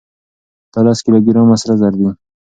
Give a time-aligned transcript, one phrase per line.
[0.71, 2.09] دا لس کيلو ګرامه سره زر دي.